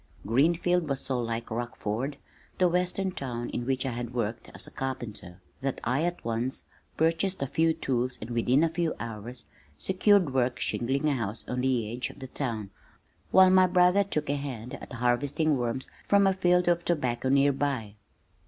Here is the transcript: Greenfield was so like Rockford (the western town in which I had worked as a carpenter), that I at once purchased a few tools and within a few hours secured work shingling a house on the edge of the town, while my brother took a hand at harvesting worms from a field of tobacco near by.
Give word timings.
Greenfield 0.25 0.89
was 0.89 0.99
so 0.99 1.19
like 1.21 1.51
Rockford 1.51 2.17
(the 2.57 2.67
western 2.67 3.11
town 3.11 3.51
in 3.51 3.67
which 3.67 3.85
I 3.85 3.91
had 3.91 4.15
worked 4.15 4.49
as 4.55 4.65
a 4.65 4.71
carpenter), 4.71 5.41
that 5.61 5.79
I 5.83 6.01
at 6.05 6.25
once 6.25 6.63
purchased 6.97 7.39
a 7.39 7.45
few 7.45 7.75
tools 7.75 8.17
and 8.19 8.31
within 8.31 8.63
a 8.63 8.69
few 8.69 8.95
hours 8.99 9.45
secured 9.77 10.33
work 10.33 10.59
shingling 10.59 11.07
a 11.07 11.13
house 11.13 11.47
on 11.47 11.61
the 11.61 11.93
edge 11.93 12.09
of 12.09 12.17
the 12.17 12.27
town, 12.27 12.71
while 13.29 13.51
my 13.51 13.67
brother 13.67 14.03
took 14.03 14.27
a 14.27 14.37
hand 14.37 14.73
at 14.73 14.91
harvesting 14.93 15.55
worms 15.55 15.91
from 16.07 16.25
a 16.25 16.33
field 16.33 16.67
of 16.67 16.83
tobacco 16.83 17.29
near 17.29 17.53
by. 17.53 17.93